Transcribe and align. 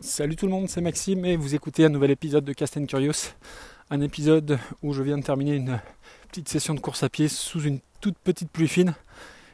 Salut 0.00 0.34
tout 0.34 0.46
le 0.46 0.52
monde, 0.52 0.68
c'est 0.68 0.80
Maxime 0.80 1.24
et 1.24 1.36
vous 1.36 1.54
écoutez 1.54 1.84
un 1.84 1.88
nouvel 1.88 2.10
épisode 2.10 2.44
de 2.44 2.52
Cast 2.52 2.76
and 2.76 2.86
Curious. 2.86 3.32
Un 3.90 4.00
épisode 4.00 4.58
où 4.82 4.92
je 4.92 5.02
viens 5.02 5.16
de 5.16 5.22
terminer 5.22 5.54
une 5.54 5.80
petite 6.28 6.48
session 6.48 6.74
de 6.74 6.80
course 6.80 7.04
à 7.04 7.08
pied 7.08 7.28
sous 7.28 7.62
une 7.62 7.78
toute 8.00 8.18
petite 8.18 8.50
pluie 8.50 8.66
fine. 8.66 8.94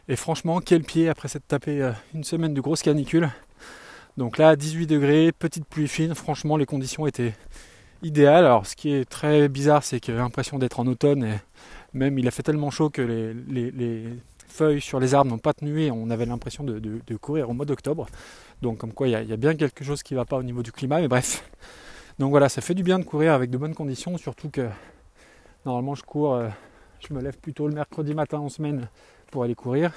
Et 0.09 0.17
franchement, 0.17 0.61
quel 0.61 0.83
pied 0.83 1.09
après 1.11 1.29
s'être 1.29 1.47
tapé 1.47 1.83
euh, 1.83 1.93
une 2.15 2.25
semaine 2.25 2.55
de 2.55 2.61
grosse 2.61 2.83
canicule. 2.83 3.31
Donc 4.17 4.39
là, 4.39 4.57
18 4.57 4.87
degrés, 4.87 5.31
petite 5.31 5.67
pluie 5.67 5.89
fine, 5.89 6.15
franchement 6.15 6.57
les 6.57 6.67
conditions 6.67 7.07
étaient 7.07 7.35
idéales. 8.03 8.47
Alors 8.47 8.67
ce 8.67 8.75
qui 8.77 8.93
est 8.93 9.05
très 9.05 9.49
bizarre, 9.49 9.85
c'est 9.85 10.01
que 10.01 10.11
l'impression 10.11 10.59
d'être 10.59 10.81
en 10.81 10.87
automne 10.87 11.23
et 11.23 11.39
même 11.93 12.19
il 12.19 12.27
a 12.27 12.31
fait 12.31 12.43
tellement 12.43 12.71
chaud 12.71 12.89
que 12.89 13.03
les, 13.03 14.05
feuilles 14.51 14.81
sur 14.81 15.01
les 15.01 15.15
arbres 15.15 15.31
n'ont 15.31 15.39
pas 15.39 15.55
tenu 15.55 15.81
et 15.83 15.91
on 15.91 16.11
avait 16.11 16.27
l'impression 16.27 16.65
de, 16.65 17.17
courir 17.17 17.49
au 17.49 17.55
mois 17.55 17.67
d'octobre. 17.67 18.07
Donc 18.63 18.79
comme 18.79 18.93
quoi 18.93 19.09
il 19.09 19.13
y, 19.13 19.33
a, 19.33 19.37
bien 19.37 19.55
quelque 19.55 19.85
chose 19.85 20.03
qui 20.03 20.15
ne 20.15 20.19
va 20.19 20.25
pas 20.25 20.37
au 20.37 20.43
niveau 20.43 20.63
du 20.63 20.73
climat, 20.73 21.01
mais 21.01 21.09
bref. 21.09 21.49
Donc 22.19 22.31
voilà, 22.31 22.49
ça 22.49 22.61
fait 22.61 22.75
du 22.75 22.83
bien 22.83 22.99
de 22.99 23.05
courir 23.05 23.33
avec 23.33 23.51
de 23.51 23.57
bonnes 23.57 23.75
conditions, 23.75 24.19
surtout 24.19 24.51
que 24.51 24.69
normalement 25.65 25.95
je 25.95 26.03
cours, 26.03 26.35
euh, 26.35 26.49
je 27.01 27.15
me 27.15 27.23
lève 27.23 27.39
plutôt 27.39 27.67
le 27.67 27.75
mercredi 27.75 28.13
matin 28.13 28.39
en 28.39 28.51
semaine 28.51 28.89
pour 29.31 29.43
aller 29.45 29.55
courir. 29.55 29.93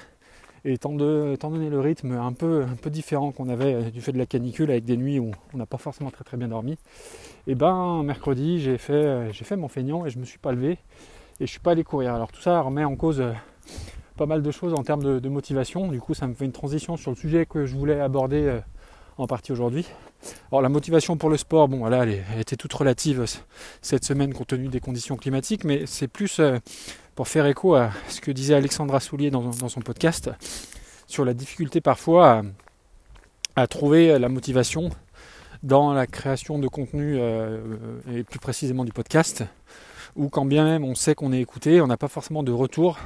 Et 0.65 0.73
étant, 0.73 0.93
donné 0.93 1.69
le 1.69 1.79
rythme 1.81 2.13
un 2.13 2.31
peu, 2.31 2.63
un 2.63 2.75
peu 2.75 2.89
différent 2.89 3.33
qu'on 3.33 3.49
avait 3.49 3.73
euh, 3.73 3.89
du 3.89 3.99
fait 3.99 4.13
de 4.13 4.17
la 4.17 4.25
canicule 4.25 4.71
avec 4.71 4.85
des 4.85 4.95
nuits 4.95 5.19
où 5.19 5.31
on 5.53 5.57
n'a 5.57 5.65
pas 5.65 5.77
forcément 5.77 6.09
très 6.09 6.23
très 6.23 6.37
bien 6.37 6.47
dormi, 6.47 6.73
et 6.73 6.77
eh 7.47 7.55
ben 7.55 8.01
mercredi 8.03 8.61
j'ai 8.61 8.77
fait, 8.77 8.93
euh, 8.93 9.33
j'ai 9.33 9.43
fait 9.43 9.57
mon 9.57 9.67
feignant 9.67 10.05
et 10.05 10.09
je 10.09 10.19
me 10.19 10.23
suis 10.23 10.39
pas 10.39 10.53
levé 10.53 10.77
et 11.41 11.45
je 11.45 11.51
suis 11.51 11.59
pas 11.59 11.71
allé 11.71 11.83
courir. 11.83 12.15
Alors 12.15 12.31
tout 12.31 12.41
ça 12.41 12.61
remet 12.61 12.85
en 12.85 12.95
cause 12.95 13.21
pas 14.17 14.25
mal 14.25 14.41
de 14.41 14.51
choses 14.51 14.73
en 14.73 14.83
termes 14.83 15.19
de, 15.19 15.29
motivation. 15.29 15.87
Du 15.87 15.99
coup 15.99 16.13
ça 16.13 16.27
me 16.27 16.33
fait 16.33 16.45
une 16.45 16.51
transition 16.51 16.97
sur 16.97 17.11
le 17.11 17.17
sujet 17.17 17.45
que 17.45 17.65
je 17.65 17.75
voulais 17.75 17.99
aborder 17.99 18.59
en 19.17 19.27
partie 19.27 19.51
aujourd'hui. 19.51 19.87
Alors 20.51 20.61
la 20.61 20.69
motivation 20.69 21.17
pour 21.17 21.29
le 21.29 21.37
sport, 21.37 21.67
bon 21.67 21.91
elle, 21.91 22.23
était 22.39 22.55
toute 22.55 22.73
relative 22.73 23.25
cette 23.81 24.05
semaine 24.05 24.33
compte 24.33 24.47
tenu 24.47 24.67
des 24.67 24.79
conditions 24.79 25.17
climatiques, 25.17 25.63
mais 25.63 25.85
c'est 25.85 26.07
plus 26.07 26.41
pour 27.15 27.27
faire 27.27 27.45
écho 27.45 27.75
à 27.75 27.91
ce 28.07 28.21
que 28.21 28.31
disait 28.31 28.55
Alexandra 28.55 28.99
Soulier 28.99 29.29
dans, 29.29 29.51
son 29.51 29.81
podcast 29.81 30.31
sur 31.07 31.25
la 31.25 31.33
difficulté 31.33 31.81
parfois 31.81 32.43
à, 33.55 33.67
trouver 33.67 34.17
la 34.17 34.29
motivation 34.29 34.89
dans 35.61 35.93
la 35.93 36.07
création 36.07 36.59
de 36.59 36.67
contenu 36.67 37.17
euh, 37.17 37.61
et 38.11 38.23
plus 38.23 38.39
précisément 38.39 38.83
du 38.83 38.91
podcast, 38.91 39.43
ou 40.15 40.27
quand 40.27 40.45
bien 40.45 40.65
même 40.65 40.83
on 40.83 40.95
sait 40.95 41.15
qu'on 41.15 41.31
est 41.31 41.39
écouté, 41.39 41.79
on 41.81 41.87
n'a 41.87 41.97
pas 41.97 42.07
forcément 42.07 42.43
de 42.43 42.51
retour 42.51 42.97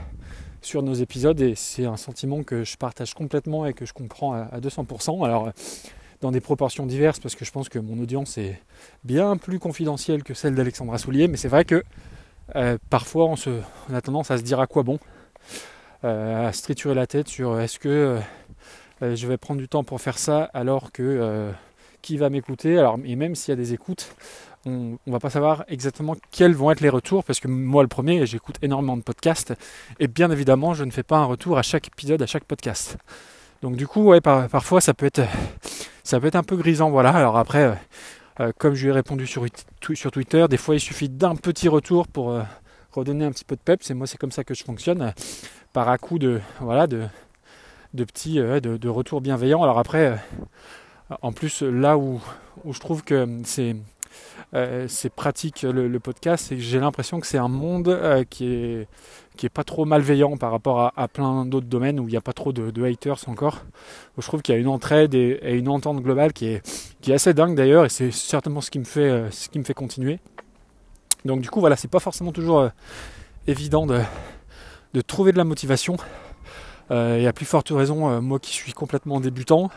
sur 0.68 0.84
nos 0.84 0.94
épisodes 0.94 1.40
et 1.40 1.56
c'est 1.56 1.86
un 1.86 1.96
sentiment 1.96 2.44
que 2.44 2.66
je 2.66 2.76
partage 2.76 3.14
complètement 3.14 3.66
et 3.66 3.74
que 3.74 3.86
je 3.86 3.94
comprends 3.94 4.34
à, 4.34 4.60
200%. 4.60 5.26
Alors 5.26 5.50
dans 6.20 6.32
des 6.32 6.42
proportions 6.42 6.86
diverses 6.86 7.20
parce 7.20 7.36
que 7.36 7.46
je 7.46 7.52
pense 7.52 7.70
que 7.70 7.80
mon 7.80 7.98
audience 8.02 8.38
est 8.38 8.62
bien 9.06 9.38
plus 9.38 9.60
confidentielle 9.60 10.24
que 10.24 10.34
celle 10.34 10.56
d'Alexandra 10.56 10.98
Soulier, 10.98 11.30
mais 11.30 11.38
c'est 11.38 11.48
vrai 11.48 11.64
que 11.64 11.84
euh, 12.56 12.78
parfois 12.90 13.28
on, 13.28 13.38
se, 13.38 13.62
a 13.94 14.02
tendance 14.02 14.30
à 14.30 14.38
se 14.38 14.44
dire 14.44 14.60
à 14.60 14.68
quoi 14.68 14.84
bon, 14.84 15.00
euh, 16.04 16.50
à 16.50 16.52
se 16.52 16.64
triturer 16.64 16.96
la 16.96 17.08
tête 17.08 17.30
sur 17.30 17.60
est-ce 17.62 17.80
que 17.80 18.20
euh, 19.02 19.16
je 19.16 19.26
vais 19.26 19.38
prendre 19.38 19.62
du 19.62 19.70
temps 19.70 19.86
pour 19.86 20.02
faire 20.02 20.18
ça 20.18 20.50
alors 20.54 20.92
que 20.92 21.50
qui 22.02 22.18
va 22.18 22.30
m'écouter? 22.30 22.78
Alors 22.78 23.00
et 23.06 23.16
même 23.16 23.36
s'il 23.36 23.54
y 23.54 23.54
a 23.54 23.56
des 23.56 23.74
écoutes 23.74 24.14
on, 24.68 24.98
ne 25.06 25.12
va 25.12 25.20
pas 25.20 25.30
savoir 25.30 25.64
exactement 25.68 26.16
quels 26.32 26.54
vont 26.54 26.72
être 26.72 26.82
les 26.82 26.90
retours 26.90 27.24
parce 27.24 27.40
que 27.40 27.48
moi 27.48 27.82
le 27.82 27.88
premier 27.88 28.26
j'écoute 28.26 28.58
énormément 28.62 28.98
de 28.98 29.02
podcasts 29.02 29.54
et 30.00 30.08
bien 30.08 30.30
évidemment 30.30 30.74
je 30.74 30.84
ne 30.84 30.92
fais 30.92 31.04
pas 31.04 31.18
un 31.18 31.26
retour 31.26 31.58
à 31.58 31.62
chaque 31.64 31.88
épisode 31.88 32.22
à 32.22 32.28
chaque 32.28 32.44
podcast 32.44 32.98
donc 33.62 33.76
du 33.76 33.88
coup 33.88 34.04
ouais 34.04 34.22
parfois 34.22 34.82
ça 34.82 34.94
peut 34.94 35.06
être 35.08 36.36
un 36.36 36.44
peu 36.44 36.56
grisant 36.56 36.90
voilà 36.90 37.12
alors 37.12 37.38
après 37.38 37.78
euh, 38.40 38.52
comme 38.58 38.76
je 38.76 38.84
lui 38.84 38.90
ai 38.90 38.94
répondu 38.94 39.26
sur, 39.26 39.46
Twitter, 40.12 40.46
des 40.50 40.58
fois 40.58 40.76
il 40.76 40.80
suffit 40.80 41.10
d'un 41.10 41.36
petit 41.36 41.68
retour 41.68 42.08
pour 42.08 42.32
euh, 42.32 42.44
redonner 42.92 43.26
un 43.26 43.32
petit 43.32 43.46
peu 43.46 43.56
de 43.56 43.62
peps. 43.62 43.90
Et 43.90 43.94
moi 43.94 44.06
c'est 44.06 44.18
comme 44.18 44.32
ça 44.32 44.44
que 44.44 44.54
je 44.54 44.64
fonctionne, 44.64 45.14
par 45.74 45.90
à 45.90 45.98
coup 45.98 46.20
de 46.20 46.40
voilà 46.60 46.88
de, 46.88 47.08
petits 47.94 48.36
de, 48.38 48.90
retours 48.90 49.22
bienveillants. 49.22 49.64
Alors 49.64 49.80
après, 49.80 50.06
euh, 50.06 50.16
en 51.22 51.32
plus 51.32 51.62
là 51.62 51.98
où, 51.98 52.22
où 52.64 52.74
je 52.74 52.80
trouve 52.80 53.04
que 53.04 53.28
c'est 53.44 53.76
c'est 54.88 55.14
pratique 55.14 55.64
le, 55.64 56.00
podcast, 56.00 56.46
c'est 56.48 56.56
que 56.56 56.62
j'ai 56.62 56.80
l'impression 56.80 57.20
que 57.20 57.28
c'est 57.28 57.38
un 57.38 57.50
monde 57.50 58.26
qui 58.30 58.46
est 58.46 58.88
qui 59.38 59.46
est 59.46 59.50
pas 59.50 59.64
trop 59.64 59.86
malveillant 59.86 60.36
par 60.36 60.52
rapport 60.52 60.92
à, 60.94 61.08
plein 61.08 61.46
d'autres 61.46 61.68
domaines 61.68 62.00
où 62.00 62.10
il 62.10 62.12
n'y 62.12 62.18
a 62.18 62.22
pas 62.22 62.34
trop 62.34 62.52
de, 62.52 62.84
haters 62.84 63.20
encore. 63.28 63.64
je 64.18 64.28
trouve 64.28 64.42
qu'il 64.42 64.54
y 64.54 64.58
a 64.58 64.60
une 64.60 64.68
entraide 64.68 65.14
et, 65.14 65.40
une 65.54 65.70
entente 65.70 66.02
globale 66.02 66.34
qui 66.34 66.48
est, 66.48 66.98
qui 67.00 67.12
est 67.12 67.16
assez 67.16 67.34
dingue 67.34 67.56
d'ailleurs 67.56 67.86
et 67.86 67.90
c'est 67.90 68.12
certainement 68.12 68.60
ce 68.60 68.72
qui 68.72 68.80
me 68.80 68.84
fait, 68.84 69.10
euh, 69.10 69.32
ce 69.32 69.48
qui 69.48 69.60
me 69.60 69.64
fait 69.64 69.76
continuer. 69.76 70.20
Donc 71.24 71.42
du 71.42 71.50
coup 71.50 71.62
voilà, 71.62 71.78
c'est 71.78 71.88
pas 71.88 72.00
forcément 72.00 72.34
toujours 72.34 72.60
euh, 72.60 72.70
évident 73.46 73.86
de, 73.86 74.02
de, 74.94 75.02
trouver 75.02 75.32
de 75.32 75.38
la 75.38 75.46
motivation. 75.46 75.96
Euh, 76.90 77.18
et 77.18 77.28
à 77.28 77.34
plus 77.34 77.46
forte 77.46 77.70
raison, 77.70 78.22
moi 78.22 78.40
qui 78.40 78.52
suis 78.52 78.74
complètement 78.74 79.20
débutant, 79.20 79.70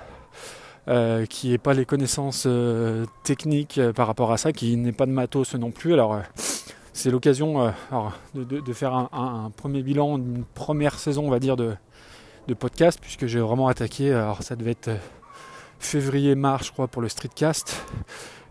qui 1.29 1.51
n'ai 1.51 1.59
pas 1.59 1.75
les 1.75 1.85
connaissances 1.85 2.49
techniques 3.23 3.81
par 3.95 4.07
rapport 4.07 4.33
à 4.33 4.37
ça, 4.37 4.53
qui 4.53 4.77
n'est 4.77 4.93
pas 4.93 5.07
de 5.07 5.13
matos 5.13 5.55
non 5.55 5.71
plus. 5.71 5.93
Alors 5.93 6.21
c'est 7.01 7.11
l'occasion 7.11 7.63
euh, 7.63 7.71
de, 8.35 8.73
faire 8.75 8.93
un, 8.95 9.51
premier 9.57 9.83
bilan 9.83 10.19
d'une 10.19 10.45
première 10.45 10.99
saison, 10.99 11.27
on 11.27 11.31
va 11.31 11.39
dire, 11.39 11.57
de, 11.57 11.75
podcast, 12.59 12.99
puisque 13.01 13.27
j'ai 13.27 13.41
vraiment 13.41 13.69
attaqué. 13.69 14.13
Alors, 14.13 14.43
ça 14.43 14.57
devait 14.57 14.73
être 14.73 14.89
euh, 14.89 14.97
février-mars, 15.79 16.67
je 16.67 16.73
crois, 16.73 16.89
pour 16.89 17.01
le 17.01 17.09
streetcast. 17.09 17.81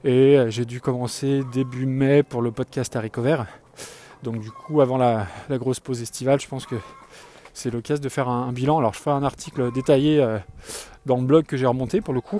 Et 0.06 0.38
euh, 0.38 0.50
j'ai 0.50 0.66
dû 0.66 0.79
commencer 0.79 1.44
début 1.51 1.85
mai 1.85 2.23
pour 2.23 2.41
le 2.41 2.51
podcast 2.51 2.95
à 2.95 3.01
Recover. 3.01 3.44
Donc, 4.23 4.39
du 4.39 4.50
coup, 4.51 4.81
avant 4.81 4.97
la, 4.97 5.28
grosse 5.51 5.81
pause 5.81 6.01
estivale, 6.01 6.39
je 6.39 6.47
pense 6.47 6.66
que 6.66 6.78
c'est 7.53 7.72
l'occasion 7.72 8.01
de 8.01 8.09
faire 8.09 8.29
un, 8.29 8.51
bilan. 8.53 8.79
Alors, 8.79 8.94
je 8.94 9.00
ferai 9.00 9.16
un 9.16 9.23
article 9.23 9.72
détaillé 9.73 10.25
dans 11.09 11.17
le 11.17 11.23
blog 11.23 11.45
que 11.45 11.57
j'ai 11.57 11.65
remonté 11.65 12.01
pour 12.01 12.13
le 12.13 12.21
coup. 12.21 12.39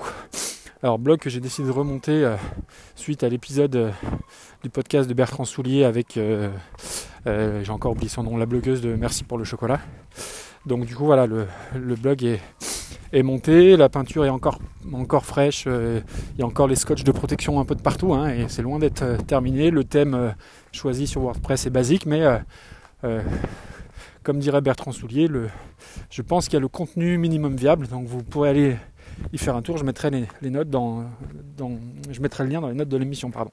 Alors 0.84 1.00
blog 1.00 1.18
que 1.18 1.28
j'ai 1.28 1.40
décidé 1.40 1.66
de 1.66 1.72
remonter 1.72 2.24
euh, 2.24 2.36
suite 2.94 3.24
à 3.24 3.28
l'épisode 3.28 3.74
euh, 3.74 3.90
du 4.62 4.70
podcast 4.70 5.08
de 5.08 5.14
Bertrand 5.14 5.44
Soulier 5.44 5.82
avec, 5.82 6.16
euh, 6.16 6.50
j'ai 7.26 7.72
encore 7.72 7.90
oublié 7.90 8.08
son 8.08 8.22
nom, 8.22 8.36
la 8.36 8.46
blogueuse 8.46 8.80
de 8.80 8.94
Merci 8.94 9.24
pour 9.24 9.38
le 9.38 9.44
chocolat. 9.44 9.80
Donc 10.66 10.86
du 10.86 10.94
coup 10.94 11.04
voilà, 11.04 11.26
le, 11.26 11.48
blog 11.96 12.22
est, 12.22 12.40
est, 13.12 13.24
monté, 13.24 13.76
la 13.76 13.88
peinture 13.88 14.24
est 14.24 14.30
encore, 14.30 14.60
encore 14.92 15.26
fraîche, 15.26 15.66
il 15.66 16.38
y 16.38 16.42
a 16.42 16.46
encore 16.46 16.68
les 16.68 16.76
scotch 16.76 17.02
de 17.02 17.10
protection 17.10 17.58
un 17.58 17.64
peu 17.64 17.74
de 17.74 17.82
partout, 17.82 18.14
hein, 18.14 18.28
et 18.28 18.44
c'est 18.46 18.62
loin 18.62 18.78
d'être 18.78 19.16
terminé. 19.26 19.72
Le 19.72 19.82
thème 19.82 20.34
choisi 20.70 21.08
sur 21.08 21.22
WordPress 21.22 21.66
est 21.66 21.70
basique, 21.70 22.06
mais 22.06 22.22
comme 24.30 24.38
dirait 24.38 24.60
Bertrand 24.60 24.92
Soulier, 24.92 25.26
le, 25.26 25.48
je 26.08 26.22
pense 26.22 26.44
qu'il 26.44 26.54
y 26.54 26.56
a 26.58 26.60
le 26.60 26.68
contenu 26.68 27.18
minimum 27.18 27.56
viable, 27.56 27.88
donc 27.88 28.06
vous 28.06 28.22
pourrez 28.22 28.50
aller 28.50 28.76
y 29.32 29.38
faire 29.38 29.56
un 29.56 29.62
tour. 29.62 29.76
Je 29.76 29.82
mettrai 29.82 30.08
les, 30.08 30.50
notes 30.50 30.70
dans, 30.70 31.02
je 32.08 32.20
mettrai 32.20 32.44
le 32.44 32.50
lien 32.50 32.60
dans 32.60 32.68
les 32.68 32.76
notes 32.76 32.88
de 32.88 32.96
l'émission, 32.96 33.32
pardon. 33.32 33.50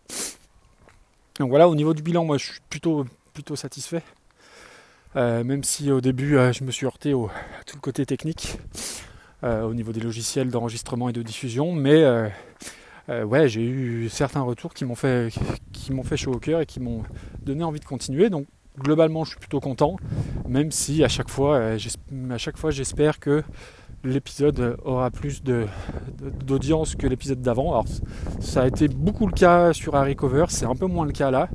Donc 1.40 1.50
voilà, 1.50 1.68
au 1.68 1.74
niveau 1.74 1.96
du 1.96 2.04
bilan, 2.04 2.26
moi 2.26 2.38
je 2.38 2.46
suis 2.46 2.60
plutôt, 2.70 3.08
plutôt 3.34 3.56
satisfait. 3.56 4.04
Euh, 5.16 5.44
même 5.44 5.64
si 5.64 5.90
au 5.90 6.00
début 6.00 6.38
euh, 6.38 6.54
je 6.54 6.64
me 6.64 6.70
suis 6.70 6.86
heurté 6.86 7.16
au, 7.16 7.32
tout 7.66 7.76
le 7.76 7.82
côté 7.82 8.06
technique, 8.06 8.59
euh, 9.44 9.64
au 9.64 9.74
niveau 9.74 9.92
des 9.94 10.00
logiciels 10.00 10.52
d'enregistrement 10.52 11.09
et 11.09 11.14
de 11.14 11.24
diffusion, 11.24 11.72
mais 11.74 12.06
ouais, 13.09 13.50
j'ai 13.50 13.64
eu 13.64 14.09
certains 14.09 14.42
retours 14.42 14.76
qui 14.76 14.86
m'ont 14.86 14.94
fait, 14.94 15.34
qui 15.74 15.92
m'ont 15.92 16.04
fait 16.04 16.18
chaud 16.18 16.34
au 16.34 16.40
cœur 16.40 16.62
et 16.62 16.68
qui 16.68 16.80
m'ont 16.80 17.02
donné 17.42 17.64
envie 17.64 17.80
de 17.80 17.86
continuer. 17.86 18.30
Donc 18.30 18.46
globalement, 18.80 19.24
je 19.24 19.32
suis 19.32 19.40
plutôt 19.40 19.60
content, 19.60 19.98
même 20.48 20.72
si 20.72 21.04
à 21.04 21.08
chaque 21.08 21.30
fois, 21.30 21.60
à 21.60 22.38
chaque 22.38 22.58
fois, 22.58 22.72
j'espère 22.72 23.20
que 23.20 23.44
l'épisode 24.04 24.78
aura 24.86 25.12
plus 25.12 25.44
d'audience 25.44 26.96
que 26.96 27.08
l'épisode 27.08 27.42
d'avant. 27.42 27.72
Alors 27.72 27.86
ça 28.40 28.64
a 28.64 28.68
été 28.68 28.88
beaucoup 28.88 29.28
le 29.28 29.34
cas 29.34 29.74
sur 29.74 29.96
Harry 29.96 30.16
Cover, 30.16 30.46
c'est 30.50 30.66
un 30.66 30.76
peu 30.76 30.85
moins 30.85 31.06
le 31.06 31.12
cas 31.12 31.32
là. 31.32 31.50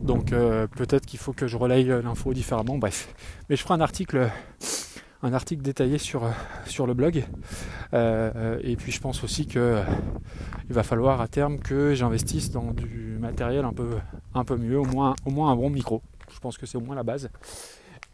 Donc 0.00 0.32
euh, 0.32 0.66
peut-être 0.66 1.06
qu'il 1.06 1.18
faut 1.18 1.32
que 1.32 1.46
je 1.46 1.56
relaye 1.56 1.84
l'info 1.84 2.32
différemment. 2.32 2.78
Bref. 2.78 3.08
Mais 3.48 3.56
je 3.56 3.62
ferai 3.62 3.74
un 3.74 3.80
article 3.80 4.30
un 5.24 5.32
article 5.32 5.62
détaillé 5.62 5.96
sur, 5.96 6.22
sur 6.66 6.86
le 6.86 6.92
blog. 6.92 7.24
Euh, 7.94 8.58
et 8.62 8.76
puis 8.76 8.92
je 8.92 9.00
pense 9.00 9.24
aussi 9.24 9.46
que 9.46 9.80
il 10.68 10.74
va 10.74 10.82
falloir 10.82 11.20
à 11.20 11.28
terme 11.28 11.58
que 11.58 11.94
j'investisse 11.94 12.50
dans 12.50 12.72
du 12.72 13.16
matériel 13.18 13.64
un 13.64 13.72
peu, 13.72 13.88
un 14.34 14.44
peu 14.44 14.56
mieux, 14.56 14.78
au 14.78 14.84
moins, 14.84 15.14
au 15.24 15.30
moins 15.30 15.50
un 15.50 15.56
bon 15.56 15.70
micro. 15.70 16.02
Je 16.32 16.38
pense 16.40 16.58
que 16.58 16.66
c'est 16.66 16.76
au 16.76 16.80
moins 16.80 16.96
la 16.96 17.02
base. 17.02 17.30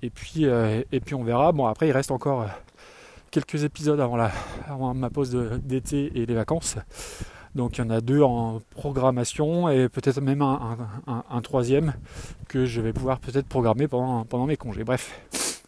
Et 0.02 0.10
puis, 0.10 0.46
euh, 0.46 0.82
et 0.92 1.00
puis 1.00 1.14
on 1.14 1.22
verra. 1.22 1.52
Bon 1.52 1.66
après 1.66 1.88
il 1.88 1.92
reste 1.92 2.10
encore 2.10 2.46
quelques 3.30 3.64
épisodes 3.64 4.00
avant, 4.00 4.16
la, 4.16 4.32
ma 4.94 5.10
pause 5.10 5.30
d'été 5.62 6.12
et 6.14 6.26
les 6.26 6.34
vacances. 6.34 6.76
Donc 7.54 7.78
il 7.78 7.80
y 7.80 7.84
en 7.84 7.90
a 7.90 8.00
deux 8.00 8.22
en 8.22 8.60
programmation 8.70 9.68
et 9.68 9.88
peut-être 9.88 10.20
même 10.20 10.42
un, 10.42 11.40
troisième 11.42 11.94
que 12.48 12.64
je 12.64 12.80
vais 12.80 12.92
pouvoir 12.92 13.18
peut-être 13.18 13.46
programmer 13.46 13.88
pendant, 13.88 14.24
pendant 14.24 14.46
mes 14.46 14.56
congés. 14.56 14.84
Bref. 14.84 15.62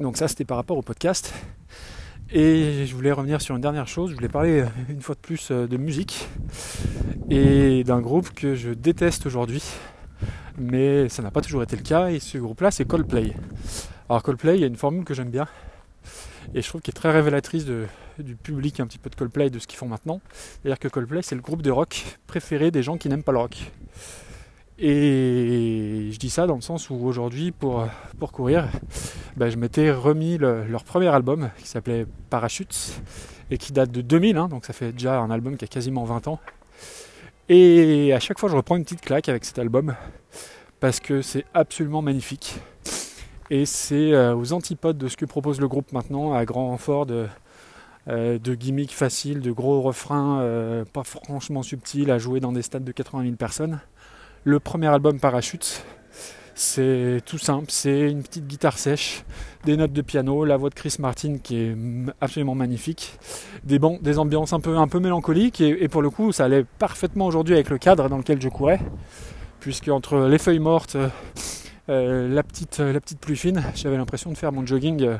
Donc 0.00 0.16
ça 0.16 0.28
c'était 0.28 0.44
par 0.44 0.56
rapport 0.56 0.76
au 0.76 0.82
podcast. 0.82 1.32
Et 2.32 2.86
je 2.86 2.94
voulais 2.94 3.12
revenir 3.12 3.40
sur 3.40 3.54
une 3.54 3.62
dernière 3.62 3.86
chose, 3.86 4.10
je 4.10 4.16
voulais 4.16 4.28
parler 4.28 4.64
une 4.88 5.00
fois 5.00 5.14
de 5.14 5.20
plus 5.20 5.52
de 5.52 5.76
musique 5.76 6.26
et 7.30 7.84
d'un 7.84 8.00
groupe 8.00 8.30
que 8.30 8.56
je 8.56 8.70
déteste 8.70 9.26
aujourd'hui, 9.26 9.62
mais 10.58 11.08
ça 11.08 11.22
n'a 11.22 11.30
pas 11.30 11.40
toujours 11.40 11.62
été 11.62 11.76
le 11.76 11.82
cas, 11.82 12.08
et 12.08 12.20
ce 12.20 12.38
groupe-là 12.38 12.70
c'est 12.70 12.84
Coldplay. 12.84 13.32
Alors 14.08 14.22
Coldplay, 14.22 14.56
il 14.56 14.60
y 14.60 14.64
a 14.64 14.68
une 14.68 14.76
formule 14.76 15.04
que 15.04 15.14
j'aime 15.14 15.30
bien, 15.30 15.46
et 16.54 16.62
je 16.62 16.68
trouve 16.68 16.80
qu'elle 16.80 16.92
est 16.92 16.96
très 16.96 17.10
révélatrice 17.10 17.66
du 18.18 18.36
public 18.36 18.80
un 18.80 18.86
petit 18.86 18.98
peu 18.98 19.10
de 19.10 19.14
Coldplay, 19.14 19.50
de 19.50 19.58
ce 19.58 19.66
qu'ils 19.66 19.78
font 19.78 19.88
maintenant. 19.88 20.20
C'est-à-dire 20.32 20.78
que 20.78 20.88
Coldplay 20.88 21.22
c'est 21.22 21.34
le 21.34 21.40
groupe 21.40 21.62
de 21.62 21.70
rock 21.70 22.18
préféré 22.26 22.70
des 22.70 22.82
gens 22.82 22.96
qui 22.96 23.08
n'aiment 23.08 23.22
pas 23.24 23.32
le 23.32 23.38
rock. 23.38 23.70
Et 24.78 26.10
je 26.12 26.18
dis 26.18 26.28
ça 26.28 26.46
dans 26.46 26.54
le 26.54 26.60
sens 26.60 26.90
où 26.90 26.96
aujourd'hui, 26.96 27.50
pour, 27.50 27.88
pour 28.18 28.30
courir, 28.30 28.68
ben, 29.36 29.48
je 29.48 29.56
m'étais 29.56 29.90
remis 29.90 30.36
leur 30.36 30.84
premier 30.84 31.08
album 31.08 31.50
qui 31.58 31.66
s'appelait 31.66 32.06
Parachutes 32.28 33.00
et 33.50 33.56
qui 33.56 33.72
date 33.72 33.90
de 33.90 34.02
2000, 34.02 34.36
hein, 34.36 34.48
donc 34.48 34.66
ça 34.66 34.72
fait 34.72 34.92
déjà 34.92 35.18
un 35.18 35.30
album 35.30 35.56
qui 35.56 35.64
a 35.64 35.68
quasiment 35.68 36.04
20 36.04 36.28
ans. 36.28 36.40
Et 37.48 38.12
à 38.12 38.18
chaque 38.18 38.38
fois, 38.38 38.48
je 38.48 38.56
reprends 38.56 38.76
une 38.76 38.82
petite 38.82 39.02
claque 39.02 39.28
avec 39.28 39.44
cet 39.44 39.58
album 39.58 39.94
parce 40.80 40.98
que 40.98 41.22
c'est 41.22 41.44
absolument 41.54 42.02
magnifique. 42.02 42.56
Et 43.50 43.66
c'est 43.66 44.12
euh, 44.12 44.34
aux 44.34 44.52
antipodes 44.52 44.98
de 44.98 45.06
ce 45.06 45.16
que 45.16 45.24
propose 45.24 45.60
le 45.60 45.68
groupe 45.68 45.92
maintenant, 45.92 46.32
à 46.32 46.44
grand 46.44 46.68
renfort 46.68 47.06
de, 47.06 47.26
euh, 48.08 48.38
gimmicks 48.38 48.92
faciles, 48.92 49.40
de 49.40 49.52
gros 49.52 49.80
refrains 49.80 50.40
euh, 50.40 50.84
pas 50.84 51.04
franchement 51.04 51.62
subtils 51.62 52.10
à 52.10 52.18
jouer 52.18 52.40
dans 52.40 52.52
des 52.52 52.62
stades 52.62 52.84
de 52.84 52.90
80 52.90 53.22
000 53.22 53.36
personnes. 53.36 53.78
Le 54.42 54.58
premier 54.58 54.88
album 54.88 55.20
Parachute, 55.20 55.84
c'est 56.58 57.20
tout 57.26 57.36
simple, 57.36 57.66
c'est 57.68 58.10
une 58.10 58.22
petite 58.22 58.46
guitare 58.46 58.78
sèche, 58.78 59.24
des 59.66 59.76
notes 59.76 59.92
de 59.92 60.00
piano, 60.00 60.42
la 60.46 60.56
voix 60.56 60.70
de 60.70 60.74
Chris 60.74 60.96
Martin 60.98 61.36
qui 61.36 61.58
est 61.58 61.76
absolument 62.22 62.54
magnifique, 62.54 63.18
des, 63.62 63.78
bon, 63.78 63.98
des 64.00 64.18
ambiances 64.18 64.54
un 64.54 64.60
peu, 64.60 64.78
un 64.78 64.88
peu 64.88 64.98
mélancoliques 64.98 65.60
et, 65.60 65.86
pour 65.88 66.00
le 66.00 66.08
coup 66.08 66.32
ça 66.32 66.46
allait 66.46 66.64
parfaitement 66.78 67.26
aujourd'hui 67.26 67.52
avec 67.52 67.68
le 67.68 67.76
cadre 67.76 68.08
dans 68.08 68.16
lequel 68.16 68.40
je 68.40 68.48
courais, 68.48 68.80
puisque 69.60 69.88
entre 69.88 70.16
les 70.28 70.38
feuilles 70.38 70.58
mortes, 70.58 70.96
euh, 71.90 72.34
la, 72.34 72.42
petite, 72.42 72.78
la 72.78 73.00
pluie 73.00 73.36
fine, 73.36 73.62
j'avais 73.74 73.98
l'impression 73.98 74.30
de 74.30 74.36
faire 74.38 74.50
mon 74.50 74.64
jogging 74.64 75.02
euh, 75.02 75.18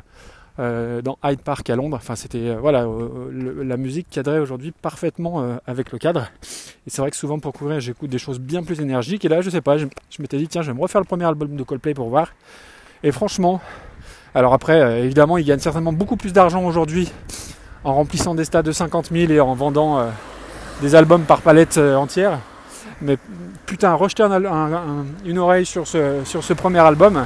dans 0.57 1.17
Hyde 1.23 1.41
Park 1.41 1.69
à 1.69 1.75
Londres. 1.75 1.97
Enfin, 1.97 2.15
c'était 2.15 2.49
euh, 2.49 2.57
voilà, 2.59 2.83
euh, 2.83 3.63
la 3.63 3.77
musique 3.77 4.07
cadrait 4.09 4.39
aujourd'hui 4.39 4.71
parfaitement 4.71 5.57
avec 5.67 5.91
le 5.91 5.97
cadre. 5.97 6.29
Et 6.85 6.89
c'est 6.89 7.01
vrai 7.01 7.11
que 7.11 7.17
souvent 7.17 7.39
pour 7.39 7.53
courir, 7.53 7.79
j'écoute 7.79 8.09
des 8.09 8.17
choses 8.17 8.39
bien 8.39 8.63
plus 8.63 8.79
énergiques. 8.79 9.25
Et 9.25 9.29
là, 9.29 9.41
je 9.41 9.49
sais 9.49 9.61
pas, 9.61 9.77
je, 9.77 9.85
m'étais 10.19 10.37
dit 10.37 10.47
tiens, 10.47 10.61
je 10.61 10.71
vais 10.71 10.77
me 10.77 10.81
refaire 10.81 11.01
le 11.01 11.05
premier 11.05 11.25
album 11.25 11.55
de 11.55 11.63
Coldplay 11.63 11.93
pour 11.93 12.09
voir. 12.09 12.33
Et 13.03 13.11
franchement, 13.11 13.61
alors 14.33 14.53
après, 14.53 15.03
évidemment, 15.03 15.37
ils 15.37 15.45
gagnent 15.45 15.59
certainement 15.59 15.93
beaucoup 15.93 16.17
plus 16.17 16.33
d'argent 16.33 16.63
aujourd'hui 16.63 17.11
en 17.83 17.93
remplissant 17.93 18.35
des 18.35 18.45
stades 18.45 18.65
de 18.65 18.71
50 18.71 19.09
000 19.11 19.31
et 19.31 19.39
en 19.39 19.53
vendant 19.53 20.05
des 20.81 20.95
albums 20.95 21.23
par 21.23 21.41
palette 21.41 21.77
entière. 21.77 22.39
Mais 23.01 23.17
putain, 23.65 23.93
rejeter 23.93 24.23
une 25.25 25.37
oreille 25.37 25.65
sur 25.65 25.85
ce, 25.87 26.21
sur 26.25 26.43
ce 26.43 26.53
premier 26.53 26.79
album, 26.79 27.25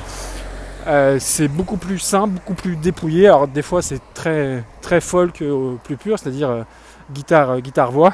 euh, 0.87 1.17
c'est 1.19 1.47
beaucoup 1.47 1.77
plus 1.77 1.99
simple, 1.99 2.35
beaucoup 2.35 2.55
plus 2.55 2.75
dépouillé. 2.75 3.27
Alors 3.27 3.47
des 3.47 3.61
fois 3.61 3.81
c'est 3.81 4.01
très 4.13 4.63
très 4.81 5.01
folk 5.01 5.43
plus 5.83 5.97
pur, 5.97 6.17
c'est-à-dire 6.17 6.49
euh, 6.49 6.63
guitare 7.11 7.51
euh, 7.51 7.59
guitare 7.59 7.91
voix. 7.91 8.13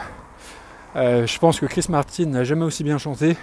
je 0.96 1.40
pense 1.40 1.60
que 1.60 1.66
Chris 1.66 1.86
Martin 1.90 2.25
n'a 2.25 2.44
jamais 2.44 2.66
aussi 2.66 2.84
bien 2.84 2.98
chanté 2.98 3.38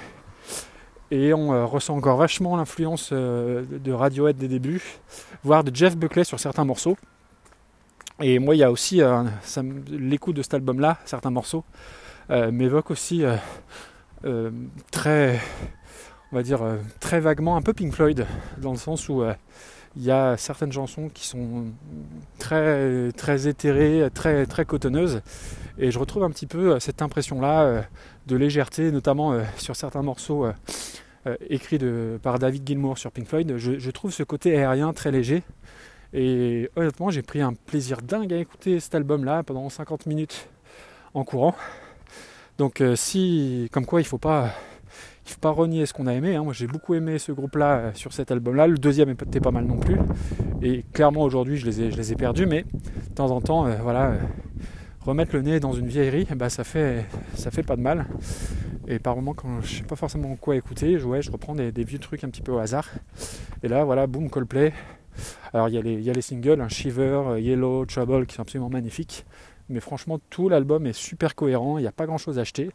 et 1.10 1.32
on 1.32 1.66
ressent 1.66 1.96
encore 1.96 2.16
vachement 2.16 2.56
l'influence 2.56 3.12
de 3.12 3.92
Radiohead 3.92 4.36
des 4.36 4.48
débuts, 4.48 4.98
voire 5.44 5.62
de 5.62 5.74
Jeff 5.74 5.96
Buckley 5.96 6.24
sur 6.24 6.40
certains 6.40 6.64
morceaux. 6.64 6.96
Et 8.20 8.38
moi 8.38 8.56
il 8.56 8.58
y 8.58 8.64
a 8.64 8.70
aussi 8.70 9.00
l'écoute 9.88 10.34
de 10.36 10.42
cet 10.42 10.54
album-là, 10.54 10.98
certains 11.04 11.30
morceaux 11.30 11.64
m'évoquent 12.30 12.90
aussi 12.90 13.22
très 14.90 15.40
on 16.34 16.36
va 16.36 16.42
dire, 16.42 16.62
euh, 16.62 16.78
très 16.98 17.20
vaguement 17.20 17.56
un 17.56 17.62
peu 17.62 17.72
Pink 17.72 17.92
Floyd, 17.92 18.26
dans 18.58 18.72
le 18.72 18.76
sens 18.76 19.08
où 19.08 19.22
euh, 19.22 19.34
il 19.94 20.02
y 20.02 20.10
a 20.10 20.36
certaines 20.36 20.72
chansons 20.72 21.08
qui 21.08 21.28
sont 21.28 21.66
très, 22.40 23.12
très 23.12 23.46
éthérées, 23.46 24.08
très, 24.12 24.44
très 24.44 24.64
cotonneuses. 24.64 25.22
Et 25.78 25.92
je 25.92 25.98
retrouve 26.00 26.24
un 26.24 26.30
petit 26.30 26.48
peu 26.48 26.72
euh, 26.72 26.80
cette 26.80 27.02
impression-là 27.02 27.84
de 28.26 28.36
légèreté, 28.36 28.90
notamment 28.90 29.38
sur 29.58 29.76
certains 29.76 30.02
morceaux 30.02 30.46
écrits 31.48 31.78
par 32.20 32.40
David 32.40 32.66
Gilmour 32.66 32.98
sur 32.98 33.12
Pink 33.12 33.28
Floyd. 33.28 33.56
Je, 33.56 33.90
trouve 33.92 34.10
ce 34.10 34.24
côté 34.24 34.56
aérien 34.56 34.92
très 34.92 35.12
léger. 35.12 35.44
Et 36.12 36.68
honnêtement, 36.74 37.10
j'ai 37.10 37.22
pris 37.22 37.42
un 37.42 37.54
plaisir 37.54 38.02
dingue 38.02 38.32
à 38.32 38.38
écouter 38.38 38.80
cet 38.80 38.96
album-là 38.96 39.44
pendant 39.44 39.68
50 39.68 40.06
minutes 40.06 40.48
en 41.12 41.22
courant. 41.22 41.54
Donc 42.58 42.82
si, 42.96 43.68
comme 43.70 43.86
quoi 43.86 44.00
il 44.00 44.04
faut 44.04 44.18
pas 44.18 44.50
faut 45.32 45.40
pas 45.40 45.50
renier 45.50 45.86
ce 45.86 45.92
qu'on 45.92 46.06
a 46.06 46.12
aimé. 46.12 46.36
Hein. 46.36 46.44
Moi 46.44 46.52
j'ai 46.52 46.66
beaucoup 46.66 46.94
aimé 46.94 47.18
ce 47.18 47.32
groupe-là 47.32 47.76
euh, 47.76 47.90
sur 47.94 48.12
cet 48.12 48.30
album-là. 48.30 48.66
Le 48.66 48.78
deuxième 48.78 49.10
était 49.10 49.40
pas 49.40 49.50
mal 49.50 49.64
non 49.64 49.78
plus. 49.78 49.96
Et 50.62 50.84
clairement 50.92 51.22
aujourd'hui 51.22 51.56
je 51.56 51.66
les 51.66 52.12
ai, 52.12 52.16
perdus, 52.16 52.46
mais 52.46 52.64
de 52.64 53.14
temps 53.14 53.30
en 53.30 53.40
temps, 53.40 53.66
euh, 53.66 53.76
voilà, 53.82 54.10
euh, 54.10 54.18
remettre 55.00 55.34
le 55.34 55.42
nez 55.42 55.60
dans 55.60 55.72
une 55.72 55.86
vieillerie, 55.86 56.26
bah, 56.36 56.50
ça 56.50 56.64
fait 56.64 57.06
fait 57.34 57.62
pas 57.62 57.76
de 57.76 57.80
mal. 57.80 58.06
Et 58.86 58.98
par 58.98 59.16
moments 59.16 59.34
quand 59.34 59.62
je 59.62 59.76
sais 59.76 59.82
pas 59.82 59.96
forcément 59.96 60.36
quoi 60.36 60.56
écouter, 60.56 60.98
je, 60.98 61.30
reprends 61.30 61.54
des, 61.54 61.70
vieux 61.84 61.98
trucs 61.98 62.22
un 62.22 62.28
petit 62.28 62.42
peu 62.42 62.52
au 62.52 62.58
hasard. 62.58 62.90
Et 63.62 63.68
là 63.68 63.84
voilà, 63.84 64.06
boom, 64.06 64.28
Coldplay. 64.28 64.72
Alors 65.52 65.68
il 65.68 65.74
y, 65.74 66.10
a 66.10 66.12
les, 66.12 66.22
singles, 66.22 66.60
un 66.60 66.68
Shiver, 66.68 67.38
Yellow, 67.38 67.86
Trouble 67.86 68.26
qui 68.26 68.34
sont 68.34 68.42
absolument 68.42 68.68
magnifiques. 68.68 69.24
Mais 69.70 69.80
franchement 69.80 70.18
tout 70.28 70.50
l'album 70.50 70.86
est 70.86 70.92
super 70.92 71.34
cohérent, 71.34 71.78
il 71.78 71.82
n'y 71.82 71.86
a 71.86 71.92
pas 71.92 72.04
grand 72.04 72.18
chose 72.18 72.38
à 72.38 72.42
acheter. 72.42 72.70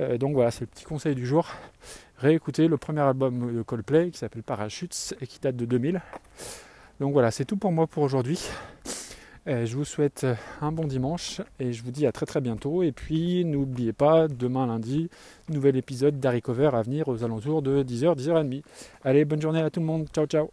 Euh, 0.00 0.18
donc 0.18 0.34
voilà, 0.34 0.50
c'est 0.50 0.62
le 0.62 0.66
petit 0.66 0.84
conseil 0.84 1.14
du 1.14 1.26
jour. 1.26 1.46
Réécoutez 2.18 2.68
le 2.68 2.76
premier 2.76 3.00
album 3.00 3.54
de 3.54 3.62
Coldplay 3.62 4.10
qui 4.10 4.18
s'appelle 4.18 4.42
Parachutes 4.42 5.14
et 5.20 5.26
qui 5.26 5.38
date 5.40 5.56
de 5.56 5.64
2000. 5.64 6.00
Donc 7.00 7.12
voilà, 7.12 7.30
c'est 7.30 7.44
tout 7.44 7.56
pour 7.56 7.72
moi 7.72 7.86
pour 7.86 8.02
aujourd'hui. 8.02 8.40
Euh, 9.46 9.64
je 9.64 9.74
vous 9.74 9.86
souhaite 9.86 10.26
un 10.60 10.70
bon 10.70 10.84
dimanche 10.84 11.40
et 11.58 11.72
je 11.72 11.82
vous 11.82 11.90
dis 11.90 12.06
à 12.06 12.12
très 12.12 12.26
très 12.26 12.40
bientôt. 12.40 12.82
Et 12.82 12.92
puis 12.92 13.44
n'oubliez 13.44 13.92
pas, 13.92 14.28
demain 14.28 14.66
lundi, 14.66 15.08
nouvel 15.48 15.76
épisode 15.76 16.20
d'Harry 16.20 16.42
Cover 16.42 16.70
à 16.74 16.82
venir 16.82 17.08
aux 17.08 17.24
alentours 17.24 17.62
de 17.62 17.82
10h, 17.82 18.16
10h30. 18.16 18.62
Allez, 19.02 19.24
bonne 19.24 19.40
journée 19.40 19.62
à 19.62 19.70
tout 19.70 19.80
le 19.80 19.86
monde. 19.86 20.08
Ciao 20.12 20.26
ciao 20.26 20.50